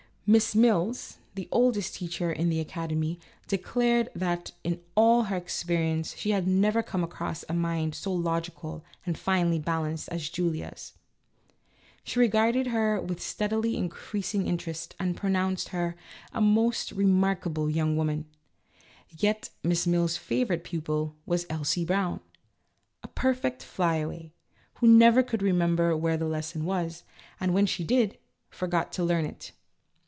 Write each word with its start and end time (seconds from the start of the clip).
Miss 0.23 0.55
Mills, 0.55 1.17
the 1.35 1.49
oldest 1.51 1.95
teacher 1.95 2.33
at 2.33 2.47
the 2.49 2.61
academy, 2.61 3.19
declared 3.49 4.07
that 4.15 4.53
in 4.63 4.79
all 4.95 5.23
her 5.23 5.35
long 5.35 5.41
experience 5.41 6.15
she 6.15 6.29
had 6.31 6.47
never 6.47 6.81
come 6.81 7.03
across 7.03 7.43
a 7.49 7.53
mind 7.53 7.93
so 7.95 8.13
logical 8.13 8.85
and 9.05 9.17
finely 9.17 9.59
balanced 9.59 10.07
as 10.07 10.29
Julia's; 10.29 10.93
she 12.05 12.17
regarded 12.17 12.67
her 12.67 13.01
with 13.01 13.21
steadily 13.21 13.75
increasing 13.75 14.47
interest, 14.47 14.95
and 14.99 15.17
pronounced 15.17 15.69
her" 15.69 15.97
a 16.31 16.39
most 16.39 16.93
re 16.93 17.03
markable 17.03 17.69
young 17.69 17.97
woman," 17.97 18.25
yet 19.17 19.49
Miss 19.63 19.85
Mills's 19.85 20.15
favorite 20.17 20.63
pupil 20.63 21.13
was 21.25 21.45
Elsie 21.49 21.83
Brown, 21.83 22.21
a 23.03 23.09
perfect 23.09 23.63
flyaway, 23.63 24.31
who 24.75 24.87
never 24.87 25.23
could 25.23 25.41
remember 25.41 25.97
where 25.97 26.15
the 26.15 26.23
lesson 26.23 26.63
was, 26.63 27.03
and 27.37 27.53
when 27.53 27.65
she 27.65 27.83
did, 27.83 28.17
forgot 28.49 28.93
to 28.93 29.03
learn 29.03 29.25
it. 29.25 29.51